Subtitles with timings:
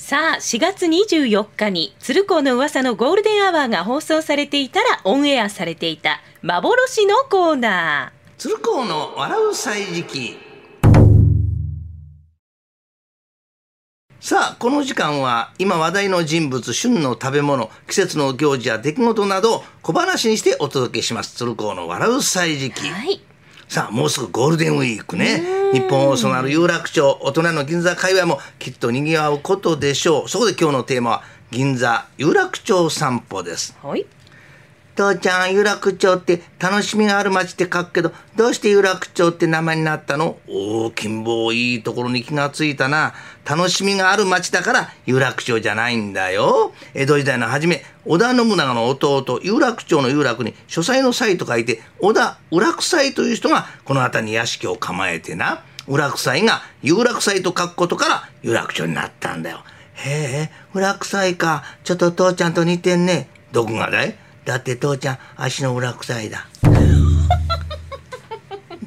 [0.00, 8.38] さあ4月24日に鶴光の噂のゴールデンアワーが放送されていたらオンエアされていた幻のコーナー。
[8.38, 10.38] 鶴光の笑う歳時記。
[14.20, 21.34] さあこの時間は今話題の人物旬の食べ物季節の行事や出来事などを小話にしてお届けします。
[21.34, 23.20] 鶴光の笑う歳時記、はい
[23.68, 25.42] さあもうすぐゴールデンウィークね。
[25.72, 30.28] 日本放送のある有楽町大人の銀座界隈もきっと賑わうことでしょう。
[30.28, 33.76] そこで今日のテーマは銀座有楽町散歩です。
[33.82, 34.06] はい
[34.98, 40.38] 父ちゃん有楽町って楽しみがある街って書くけどどうして有楽町って名前になったの？
[40.48, 43.14] おお金坊いいところに気がついたな。
[43.48, 46.72] 楽しみがある街だから有楽町じゃないんだよ。
[46.94, 55.62] 江戸時代の初め織田信長の弟有楽町の有楽に書斎の斎と書いて織田有楽斎という人がこの辺りに屋敷を構えてな。
[55.86, 59.62] 有楽斎が有楽斎と書くことから有楽町になったんだよ。
[59.94, 61.62] へえ有楽斎か。
[61.84, 63.28] ちょっと父ちゃんと似てんね。
[63.52, 64.16] どこがだい？
[64.48, 66.46] だって父ちゃん足の裏臭いだ。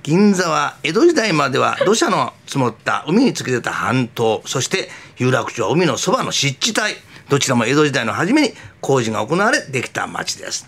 [0.02, 6.96] 銀座は江戸時代までは土砂の積もった海に突き出た半島そして有楽町は海のそばの湿地帯。
[7.30, 10.68] どちらも江戸時代の初めに工事が行われできた町です。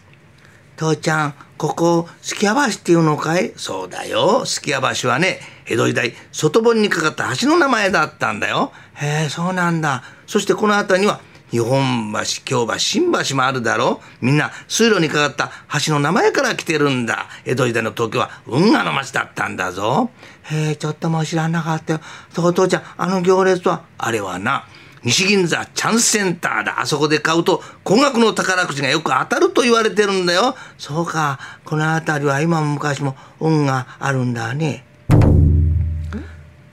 [0.77, 3.51] 父ちゃんここすきや橋っていうのかい？
[3.55, 4.45] そうだよ。
[4.45, 8.71] すきや橋はね江戸時代外堀にかかった橋の名前だったんだよ。
[8.93, 10.03] へえそうなんだ。
[10.27, 11.19] そしてこの辺りには
[11.53, 15.51] 日本橋、京橋、新橋もあるだろうみんな水路にかかった
[15.85, 17.27] 橋の名前から来てるんだ。
[17.45, 20.09] 江戸時代の東京は運河の町だったんだぞ。
[20.49, 21.99] へえ、ちょっともう知らなかったよ。
[22.33, 24.65] そう、父ちゃん、あの行列は、あれはな、
[25.03, 26.81] 西銀座チャンスセンターだ。
[26.81, 30.55] あそこで買うと高額の宝くじがよく当たると言われてるんだよ。
[30.79, 34.85] そうか、この辺りは今も昔も運があるんだね。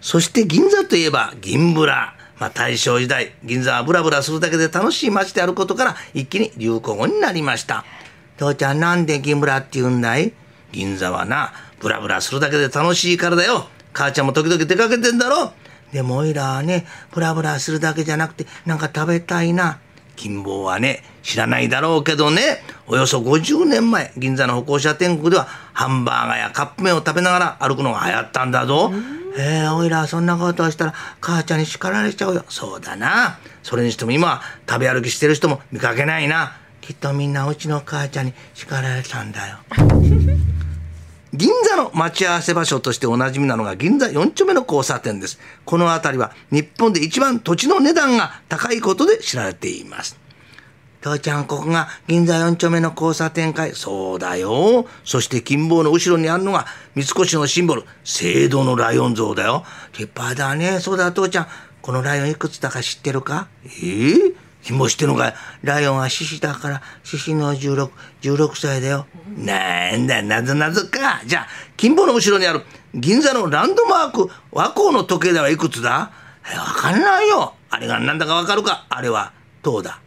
[0.01, 2.15] そして銀座といえば銀ブラ。
[2.41, 7.85] まあ、大正時代銀座はブラブラするだけで楽しい街であることから一気に流行語になりました。
[8.39, 10.33] 父ちゃんなんで銀ブラって言うんだい？
[10.73, 13.69] 銀座はなブラブラするだけで楽しいからだよ。
[13.93, 15.53] 母ちゃんも時々出かけてんだろ。
[15.93, 19.79] でもおいらはねブラブラするだけじゃなくてなんか食べたいな。
[20.17, 22.63] 金坊はね知らないだろうけどね。
[22.87, 28.91] およそ50年前銀座の歩行者天国ではハンバーガーやカップ麺を食べながら歩くのが流行ったんだぞ。
[29.37, 32.45] えー、おいらそんなことをしたら母ちゃんに叱られちゃうよ。
[32.49, 33.39] そうだな。
[33.63, 36.57] それにしても今は食べ歩きしてる人も見かけないな。
[36.81, 39.59] きっとみんなうちの母ちゃんに叱られたんだよ。
[41.33, 45.39] 銀座の待ち合わせ場所としておなじみなのが銀座4丁目の交差点です。
[45.65, 50.20] この辺りは日本で一番土地の値段が高いことで知られています。
[51.01, 54.87] 父ちゃん、ここが銀座4丁目の交差点かいそうだよ。
[55.05, 59.65] そして金棒の後ろにあるのが三越のシンボル、聖堂のライオン像だよ。
[59.93, 60.79] 立派だね。
[60.81, 61.47] そうだ、父ちゃん。
[61.81, 63.49] このライオンいくつだか知ってるか？
[63.65, 67.91] ええー、ひもしてのかライオンは獅子だから、獅子の16、
[68.21, 69.07] 16歳だよ。
[69.39, 71.23] なんだ、なぞなぞか。
[71.25, 71.47] じゃあ、
[71.79, 72.61] 金棒の後ろにある
[72.95, 75.91] 銀座のランドマーク、和光の時計台はいくつだ？
[75.91, 76.13] わ
[76.77, 77.55] かんないよ。
[77.71, 78.85] あれがなんだかわかるか？
[78.91, 80.01] あれは、どうだ？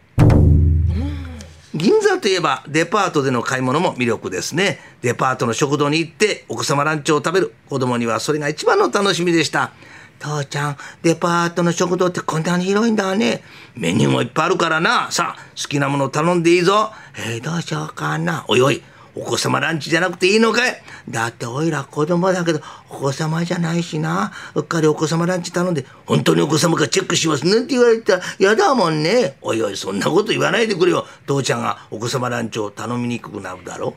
[1.74, 4.78] 銀座といえばデパートでの買い物も魅力ですね。
[5.02, 9.72] デパートの食堂に行って奥様ランチを食べる子供にはそれが一番の楽しみでした。
[10.20, 13.42] 父ちゃんデパートの食堂ってこんなに広いんだね。
[13.74, 15.10] メニューもいっぱいあるからな。
[15.10, 16.92] さあ好きなもの頼んでいいぞ。
[17.18, 18.44] えー、どうしようかな。
[18.46, 18.80] おいおい
[19.16, 20.82] お子様ランチじゃなくていいのかい？
[21.08, 22.60] だっておいら子供だけど
[22.90, 24.32] お子様じゃないしな。
[24.54, 29.36] うっかりお子様ランチ頼んで本当にお子様かチェックしますねって言われたら嫌だもんね。
[29.40, 31.06] おいおいそんなこと言わないでくれよ。
[31.26, 33.94] 父ちゃんがお子様ランチを頼みにくくなるだろ。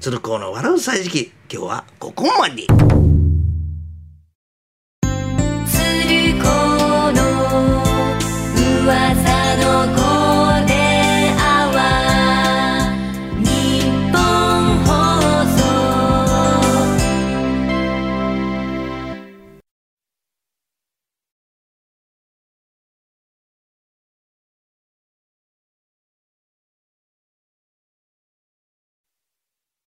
[0.00, 3.17] 鶴光の笑う歳時期今日はここまで。